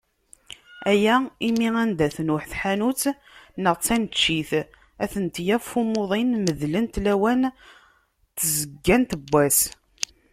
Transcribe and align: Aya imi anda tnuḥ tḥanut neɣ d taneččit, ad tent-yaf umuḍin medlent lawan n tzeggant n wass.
Aya 0.91 1.15
imi 1.47 1.67
anda 1.83 2.07
tnuḥ 2.15 2.43
tḥanut 2.51 3.01
neɣ 3.63 3.75
d 3.77 3.81
taneččit, 3.85 4.51
ad 5.03 5.09
tent-yaf 5.13 5.67
umuḍin 5.81 6.31
medlent 6.43 6.93
lawan 7.05 7.41
n 7.47 7.53
tzeggant 8.37 9.11
n 9.21 9.23
wass. 9.31 9.59